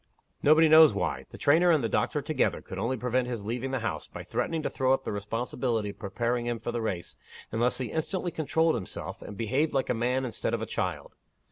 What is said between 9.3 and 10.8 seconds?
behaved like a man instead of a